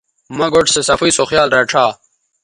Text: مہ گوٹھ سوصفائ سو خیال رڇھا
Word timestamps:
مہ 0.37 0.47
گوٹھ 0.53 0.71
سوصفائ 0.73 1.11
سو 1.17 1.23
خیال 1.31 1.49
رڇھا 1.57 1.85